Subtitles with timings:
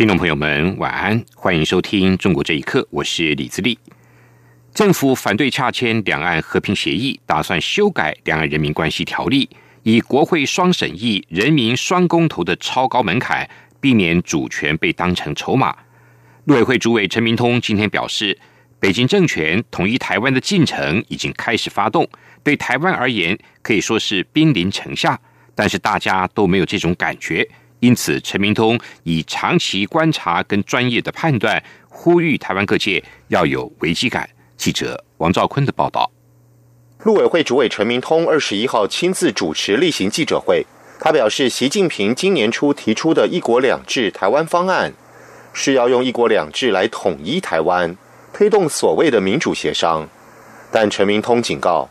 [0.00, 3.78] 听众朋友们，晚安，欢迎收听《中国这一刻》，我是李自立。
[4.72, 9.44] 政府反对洽签两岸和平协议，打算修改《两岸人民关系条例》，
[9.82, 13.46] 以国会双审议、人民双公投的超高门槛，
[13.78, 15.76] 避免主权被当成筹码。
[16.44, 18.38] 陆委会主委陈明通今天表示，
[18.78, 22.08] 北京政权统一台湾的进程已经开始发动，
[22.42, 25.20] 对台湾而言可以说是兵临城下，
[25.54, 27.46] 但是大家都没有这种感觉。
[27.80, 34.28] 因此，陈明通以长期观察跟专业的判断，呼吁台湾各界要有危机感。
[34.56, 36.10] 记者王兆坤的报道。
[37.04, 40.66] 陆委会主委陈明通二十一号亲自主持例行记者会，
[40.98, 44.92] 他表示，习近平今年初提出的一国两制台湾方案，
[45.54, 47.96] 是要用一国两制来统一台湾，
[48.34, 50.06] 推动所谓的民主协商。
[50.70, 51.88] 但陈明通警告，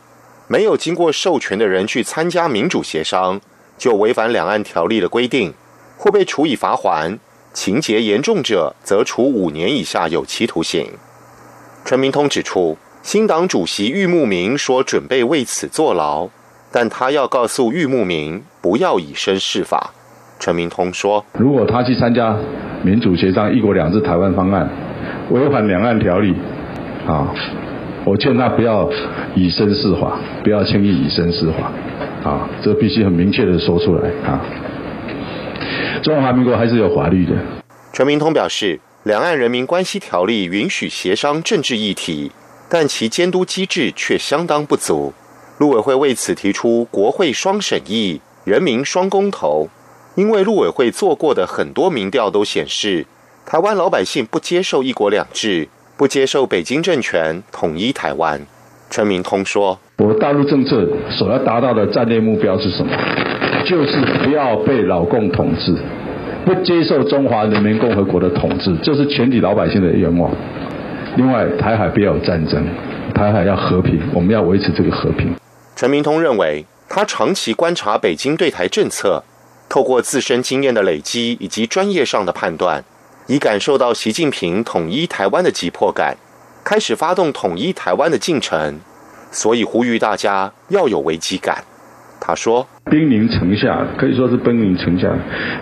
[0.47, 3.42] 没有经过授权的人去参加民主协商，
[3.80, 5.52] 就违反两岸条例的规定。
[6.00, 7.19] 或被处以罚款，
[7.52, 10.88] 情节严重者则处五年以下有期徒刑。
[11.83, 16.30] 陈明通指出，新党主席郁慕明说准备为此坐牢，
[16.72, 19.92] 但他要告诉郁慕明不要以身试法。
[20.39, 22.33] 陈明通说：“如果他去参加
[22.81, 24.70] 民主协商、一国两制台湾方案，
[25.31, 26.33] 违反两岸条例，
[27.05, 27.27] 啊，
[28.05, 28.89] 我劝他不要
[29.36, 31.73] 以身试法，不要轻易以身试法，
[32.23, 34.39] 啊，这必须很明确的说出来啊。”
[36.02, 37.33] 中华民国还是有法律的。
[37.92, 42.31] 陈明通表示，《两岸人民关系条例》允许协商政治议题，
[42.69, 45.14] 但其监督机制却相当不足。
[45.58, 49.67] 陆委会为此提出国会双审议、人民双公投，
[50.15, 53.05] 因为陆委会做过的很多民调都显示，
[53.45, 55.67] 台湾老百姓不接受一国两制，
[55.98, 58.45] 不接受北京政权统一台湾。
[58.89, 62.92] 陈明通说：“我大陆政策所要达到的战略目标是什么？”
[63.65, 65.75] 就是不要被老共统治，
[66.45, 70.31] 不接受中华人民共和国的统治，这是全体老百姓的愿望。
[71.17, 72.65] 另外，台海不要有战争，
[73.14, 75.36] 台海要和平，我们要维持这个和平。
[75.75, 79.23] 陈明通认为，他长期观察北京对台政策，
[79.67, 82.83] 透过自身经验的累积以及专业上的判断，
[83.27, 86.17] 已感受到习近平统一台湾的急迫感，
[86.64, 88.80] 开始发动统一台湾的进程，
[89.31, 91.64] 所以呼吁大家要有危机感。
[92.30, 95.12] 他说：“兵临城下，可以说是兵临城下。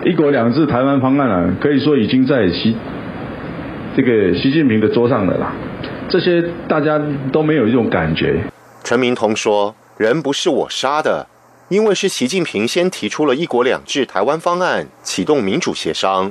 [0.04, 2.76] 一国两制台湾方案啊，可以说已经在习
[3.96, 5.54] 这个习近平的桌上了啦。
[6.10, 7.00] 这些大家
[7.32, 8.44] 都没有一种感觉。”
[8.84, 11.26] 陈明通说：“人不是我杀的，
[11.70, 16.30] 因为是习近平先提出了一国两制台湾方案，启动民主协商；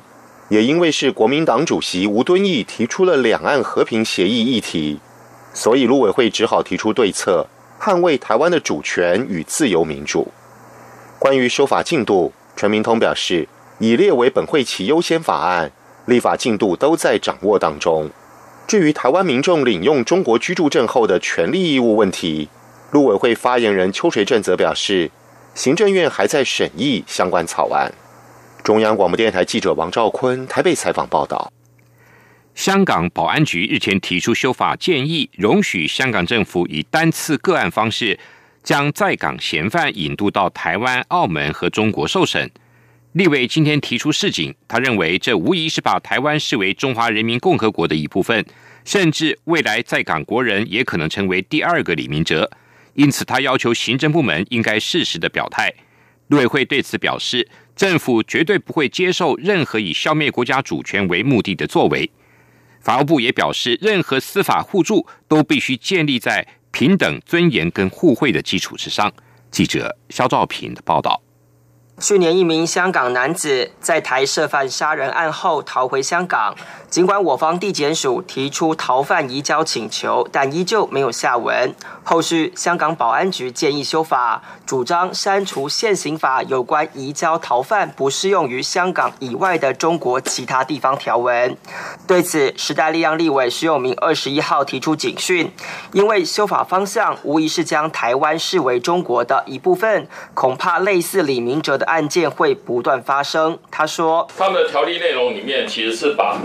[0.50, 5.00] 也因为是国民党主席吴敦义提出了两岸和平协议议题，
[5.52, 7.48] 所以陆委会只好提出对策。”
[7.80, 10.28] 捍卫台湾的主权与自由民主。
[11.20, 13.48] 关于修法进度，陈明通表示，
[13.80, 15.72] 已列为本会期优先法案，
[16.06, 18.10] 立法进度都在掌握当中。
[18.68, 22.50] 至于台湾民众领用中国居住证后的权利义务问题，
[22.92, 25.10] 陆委会发言人邱垂正则表示，
[25.56, 27.94] 行政院还在审议相关草案。
[28.64, 31.52] 中央广播电台记者王兆坤台北采访报道。
[32.58, 38.18] 香港保安局日前提出修法建议，容许香港政府以单次个案方式
[38.64, 42.50] 将在港嫌犯引渡到台湾、澳门和中国受审。
[43.12, 48.44] 立委今天提出示警，他认为这无疑是把台湾视为中华人民共和国的一部分，
[48.84, 52.50] 甚至未来在港国人也可能成为第二个李明哲。
[52.96, 55.72] 因此，他要求行政部门应该适时的表态。
[56.30, 62.10] 陆委会对此表示，政府绝对不会接受任何以消灭国家主权为目的的作为。
[62.88, 69.12] 法务部也表示，任何司法互助都必须建立在平等、尊严跟互惠的基础之上。
[69.52, 71.22] 记者肖兆平的报道。
[72.00, 76.54] 去年，一名香港男子在台涉犯杀人案后逃回香港。
[76.92, 81.74] 尽管我方地检署提出逃犯移交请求，但依旧没有下文。
[82.04, 91.58] 后续，香港保安局建议修法，主张删除现行法有关移交逃犯不适用于香港以外的中国其他地方条文。
[92.06, 95.52] 对此，时代力量立委徐永明二十一号提出警讯，
[95.92, 103.58] 因为修法方向无疑是将台湾视为中国的一部分，恐怕类似李明哲的案件会不断发生。
[103.72, 106.38] 他说：“他们的条例内容里面其实是把。”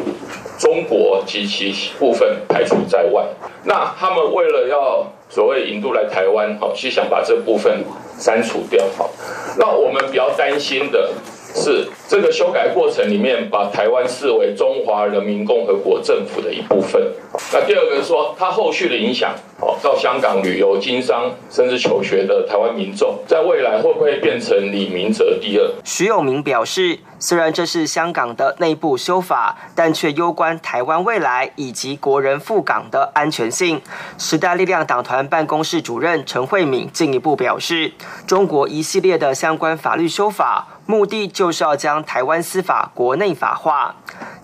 [0.59, 3.27] 中国及其部分排除在外。
[3.65, 7.83] 那他们为了要所谓引渡来台湾，好，是想把这部分
[8.17, 9.11] 删除掉，好。
[9.59, 11.11] 那我们比较担心的。
[11.55, 17.03] 是这个修改过程里面，把台湾视为中华人民共和国政府的一部分。
[17.53, 25.71] 那第二个是说，它后续的影响，哦，到香港旅游、经商甚至求学的台湾民众，在未来会不会变成李明哲第二？
[25.85, 26.99] 徐有明表示。
[27.23, 33.81] 虽然这是香港的内部修法，但却攸关台湾未来以及国人赴港的安全性。
[34.19, 37.93] 时代力量党团办公室主任陈慧敏进一步表示，
[38.27, 43.95] 中国一系列的相关法律修法，目的就是要将台湾司法国内法化。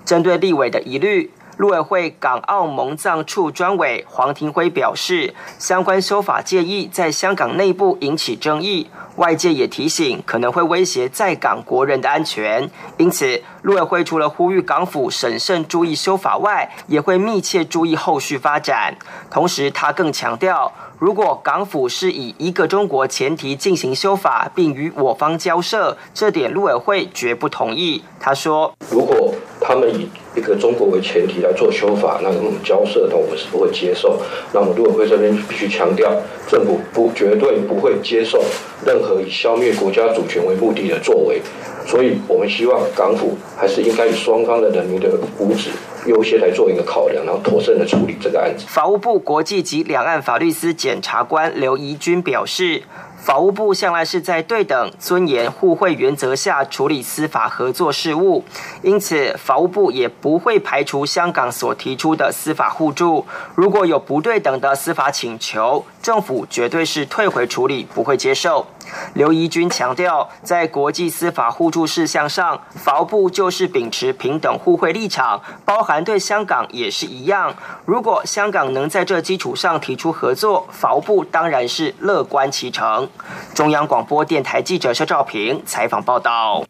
[0.05, 1.33] 针对立委的疑虑。
[1.57, 18.97] 陆委会港澳蒙藏处专委黄庭辉表示，相关修法建议在香港内部引起争议，外界也提醒可能会威胁在港国人的安全，因此陆委会除了呼吁港府审慎注意修法外，也会密切注意后续发展。
[19.29, 28.05] 同时，他更强调，如果港府是以一个中国前提进行修法，并与我方交涉，这点陆委会绝不同意。
[28.21, 29.35] 他说：“如果
[29.69, 34.19] 他们以一个中国为前提来做修法，那我们交涉的我们是不会接受。
[34.55, 36.11] 那么陆委会这边必须强调，
[36.49, 38.43] 政府不绝对不会接受
[38.87, 41.43] 任何以消灭国家主权为目的的作为。
[41.87, 45.69] 所以我们希望港府还是应该以双方的人民的福祉
[46.07, 48.65] 优先来做一个考量，然后妥善的处理这个案子。
[48.69, 52.85] 法务部国际及两岸法律司检察官刘怡君表示。
[53.21, 58.45] 法务部向来是在对等、尊严、互惠原则下处理司法合作事务，
[58.83, 63.27] 因此法务部也不会排除香港所提出的司法互助。
[63.55, 68.67] 如果有不对等的司法请求，政府绝对是退回处理，不会接受。
[69.13, 77.55] 刘怡君强调，在国际司法互助事项上，法务部就是秉持平等互惠立场，包含对香港也是一样。
[77.85, 83.07] 如果香港能在这基础上提出合作，法务部当然是乐观其成。
[83.55, 86.65] 中央广播电台记者肖兆平采访报道。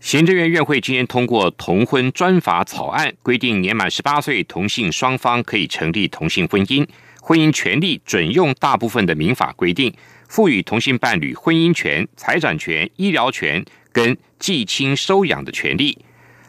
[0.00, 6.86] 行政院院会今天通过同婚专法草案，规定年满十八岁同性双方可以成立同性婚姻，
[7.28, 9.92] 婚姻权利准用大部分的民法规定。
[10.28, 15.98] 赋予同性伴侣婚姻权、财产权、医疗权跟继亲收养的权利。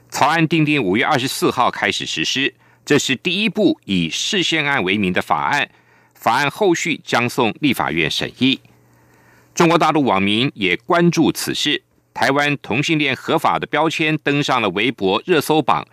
[0.09, 2.53] 草案订定五月二十四号开始实施，
[2.85, 5.69] 这是第一部以事宪案为名的法案。
[6.13, 8.59] 法案后续将送立法院审议。
[9.55, 11.81] 中国大陆网民也关注此事。
[12.13, 15.87] 台湾同性恋合法的标签登上了微博热搜榜。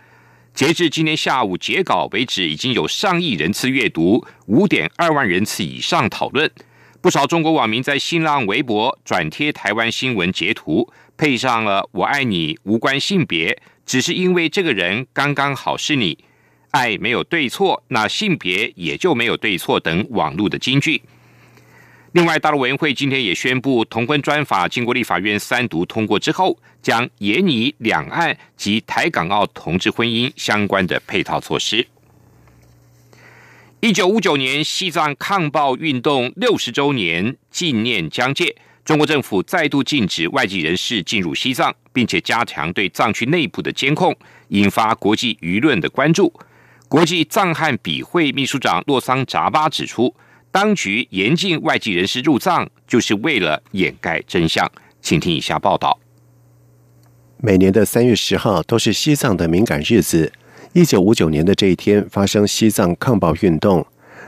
[0.55, 6.49] 截至今天下午截稿为止，已经有上亿人次阅读，五点二万人次以上讨论。
[7.01, 16.17] 不少中国网民在新浪微博转贴台湾新闻截图，配上了“我爱你，无关性别，只是因为这个人刚刚好是你，
[16.71, 21.01] 爱没有对错，那性别也就没有对错”等网络的金句。
[22.15, 31.85] 另外，大陆委员会今天也宣布，同婚专法经过立法院三读通过之后，将严拟两岸及台港澳同志婚姻相关的配套措施。
[33.81, 44.15] 一九五九年西藏抗暴运动六十周年纪念将届，中国政府再度禁止外籍人士进入西藏，并且加强对藏区内部的监控，
[44.47, 46.31] 引发国际舆论的关注。
[46.87, 50.15] 国际藏汉笔会秘书长洛桑扎巴指出，
[50.55, 54.65] 当局严禁外籍人士入藏，就是为了掩盖真相。
[55.01, 55.99] 请听以下报道：
[57.39, 60.31] 每年的三月十号都是西藏的敏感日子。
[60.71, 63.85] 一九五九年的这一天，发生西藏抗暴运动，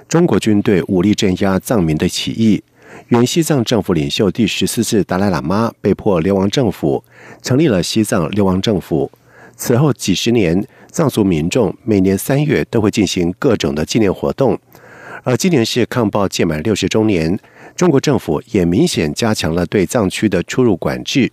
[0.09, 2.61] 中国军队武力镇压藏民的起义。
[3.07, 7.01] 原西藏政府领袖第十四世达赖喇嘛被迫流亡政府，
[7.41, 9.09] 成立了西藏流亡政府。
[9.55, 14.59] 此后几十年，藏族民众每年三月都会进行各种的纪念活动。
[15.27, 17.37] 而今年是抗暴届满六十周年，
[17.75, 21.29] 中国政府也明显加强了对藏区的出入管制。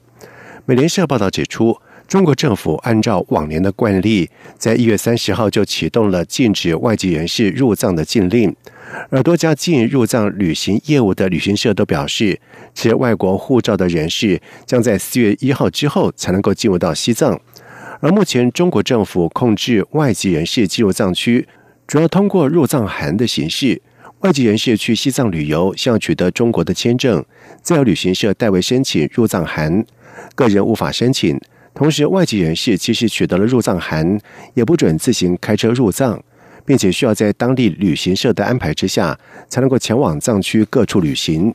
[0.67, 1.79] 美联社报道指出。
[2.07, 8.55] 中国政府按照往年的惯例，在一月三十号就启动了禁止外籍人士入藏的禁令，
[9.09, 12.39] 而多家经营入藏旅行业务的旅行社都表示，
[12.75, 17.41] 持外国护照的人士将在四月一号之后才能够进入到西藏。
[18.01, 21.49] 而目前中国政府控制外籍人士进入藏区，
[21.87, 23.81] 主要通过入藏函的形式。
[24.21, 27.23] 外籍人士去西藏旅游，需要取得中国的签证，
[27.61, 29.85] 再由旅行社代为申请入藏函，
[30.35, 31.39] 个人无法申请。
[31.75, 34.19] 同时，外籍人士即使取得了入藏函，
[34.55, 36.23] 也不准自行开车入藏，
[36.65, 41.55] 并且需要在当地旅行社的安排之下，才能够前往藏区各处旅行。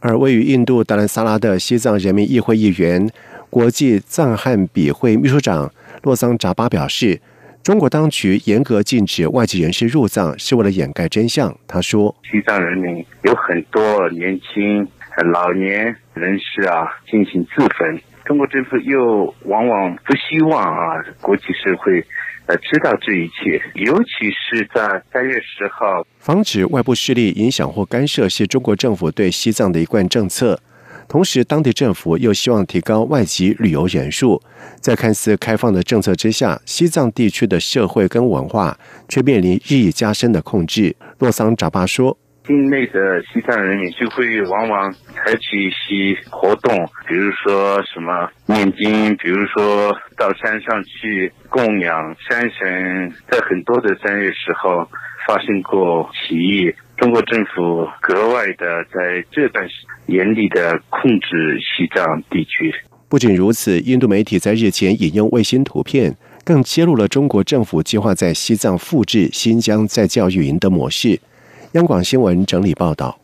[0.00, 3.08] 而位于印度达兰萨拉的西藏人民议会议员、
[3.48, 7.20] 国际藏汉笔会秘书长洛桑扎巴表示，
[7.62, 11.54] 中国当局严格禁止外籍人士入藏，是为了掩盖真相。
[11.66, 14.88] 他说：“西藏人民有很多年轻、
[15.32, 18.00] 老年人士啊，进行自焚。
[18.24, 22.04] 中国政府又往往不希望啊，国际社会。”
[22.48, 30.58] 呃，知道这一切，尤其是在三月十号，防止外部势力影响或干涉是中国政府对西藏的一贯政策。
[31.08, 34.42] 同时，当地政府又希望提高外籍旅游人数。
[34.80, 40.94] 在看似开放的政策之下，西藏地区的社会跟文化却面临日益加深的控制。
[41.18, 42.18] 洛桑扎巴说。
[42.46, 46.74] 境内的西藏人民就会往往采取一些活动，
[47.06, 53.12] 比如说什么念经，比如说到山上去供养山神。
[53.30, 54.88] 在很多的三月十号
[55.26, 62.74] 发生过起义，中国政府格外的在这段时严厉的控制西藏地区。
[63.08, 71.20] 不仅如此，印度媒体在日前引用卫星图片，更揭露了中国政府计划在西藏复制新疆在教育营的模式。
[71.72, 73.20] 央广新闻整理报道：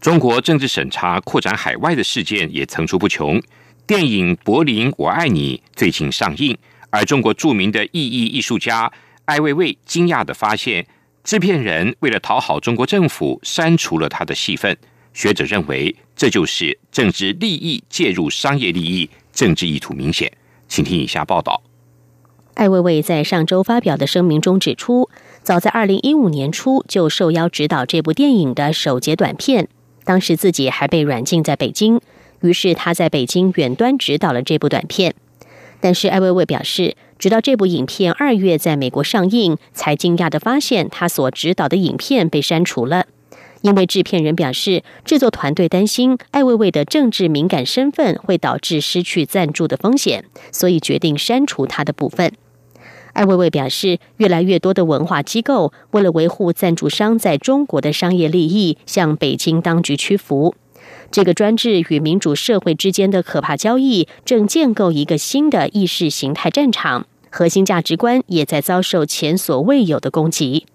[0.00, 3.40] 中国政治审查扩展海外的事件也层出不穷。
[3.86, 6.58] 电影《柏林我爱你》最近上映，
[6.90, 8.90] 而中国著名的意义艺术家
[9.26, 10.84] 艾未未惊讶的发现，
[11.26, 14.78] 制片人为了讨好中国政府，删除了他的戏份。
[15.12, 20.30] 学者认为，这就是政治利益介入商业利益，政治意图明显。
[20.68, 21.60] 请听以下报道。
[22.54, 25.10] 艾薇薇在上周发表的声明中指出。
[25.42, 29.68] 早在二零一五年初就受邀指导这部电影的首节短片，
[30.04, 32.00] 当时自己还被软禁在北京，
[32.42, 35.14] 于是他在北京远端指导了这部短片。
[35.80, 43.06] 但是艾薇薇表示，直到这部影片二月在美国上映，才惊讶地发现他所指导的影片被删除了，
[43.62, 52.32] 因为制片人表示，制作团队担心艾薇薇的政治敏感身份会导致失去赞助的风险，所以决定删除他的部分。
[53.14, 60.54] 艾薇薇表示，越来越多的文化机构为了维护赞助商在中国的商业利益，向北京当局屈服。
[61.10, 70.66] 这个专制与民主社会之间的可怕交易，正建构一个新的意识形态战场，核心价值观也在遭受前所未有的攻击。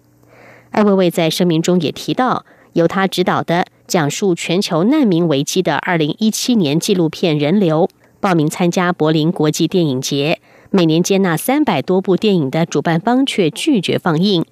[0.72, 7.88] 艾薇薇在声明中也提到，由他执导的讲述全球难民危机的二零一七年纪录片《人流》，
[8.20, 10.40] 报名参加柏林国际电影节。
[10.74, 14.46] 每年接纳三百多部电影的主办方却拒绝放映，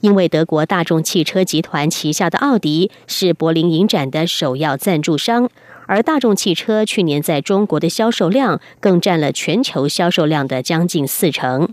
[0.00, 5.48] 因为德国大众汽车集团旗下的奥迪是柏林影展的首要赞助商，
[5.86, 11.68] 而大众汽车去年在中国的销售量更占了全球销售量的将近四成。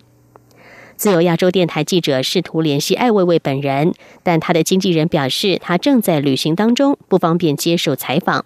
[0.95, 8.45] 自由亚洲电台记者试图联系艾薇薇本人，但他的经纪人表示他正在旅行当中，不方便接受采访。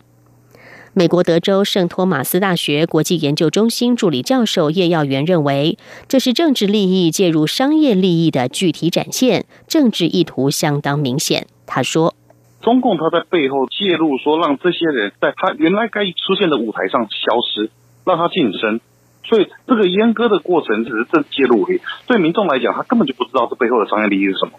[0.98, 5.78] 美国德州圣托马斯大学国际研究中心助理教授叶耀元认为，
[6.08, 11.46] 这是政治利益介入商业利益的具体展现，政治意图相当明显。
[11.68, 12.16] 他说
[12.62, 17.70] ：“中共他在背后介入，说让这些人在他原来该出现的舞台上消失，
[18.04, 18.80] 让他晋升，
[19.24, 21.80] 所以这个阉割的过程只是这介入而已。
[22.08, 24.54] 对民众来讲，他根本就不知道这背后的商业利益是什么。”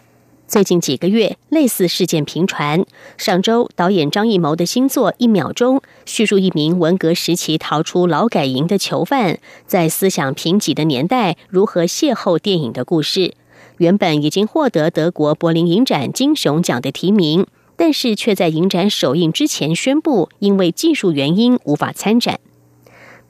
[0.49, 2.83] 最近几个月，类似事件频传。
[3.19, 5.77] 上周，导演张艺谋的新作《一秒钟》
[6.07, 13.35] 叙述一名文革时期逃出劳改营的囚犯，在思想贫瘠的年代如何邂逅电影的故事。
[13.77, 22.41] 原本已经获得德国柏林影展金熊奖的提名，但是却在影展首映之前宣布，因为技术原因无法参展。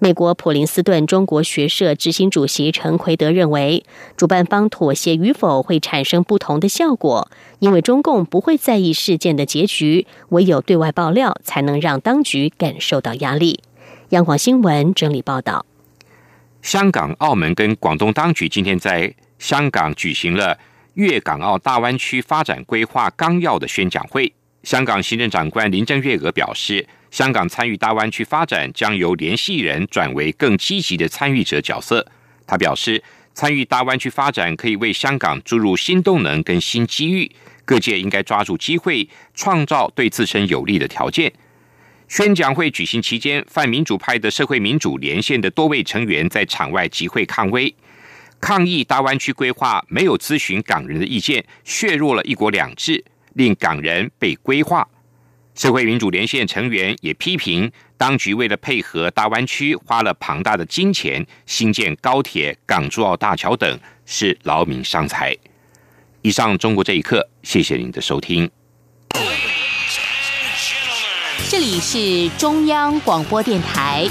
[0.00, 3.84] 美国普林斯顿中国学社执行主席陈奎德认为，
[4.16, 7.28] 主办方妥协与否会产生不同的效果，
[7.58, 13.58] 因为中共不会在意事件的结局，唯有对外爆料才能让当局感受到压力。
[14.10, 15.66] 央广新闻整理报道：
[16.62, 20.56] 香港、澳门跟广东当局今天在香港举行了
[20.94, 24.32] 粤港澳大湾区发展规划纲要的宣讲会。
[24.62, 26.86] 香港行政长官林郑月娥表示。
[27.10, 32.06] 香港参与大湾区发展，将由联系人转为更积极的参与者角色。
[32.46, 33.02] 他表示，
[33.34, 37.30] 参与大湾区发展可以为香港注入新动能跟新机遇，
[37.64, 41.32] 各界应该抓住机会，创造对自身有利的条件。
[42.08, 47.74] 宣讲会举行期间，泛民主派的社会民主连线的多位成员在场外集会抗威，
[48.40, 54.88] 抗议大湾区规划没有咨询港人的意见，削弱了一国两制，令港人被规划。
[55.58, 65.36] 社会民主连线成员也批评当局为了配合大湾区，花了庞大的金钱新建高铁、港珠澳大桥等，是劳民伤财。
[66.22, 68.48] 以上中国这一刻，谢谢您的收听。
[71.48, 74.08] 这里是中央广播电台。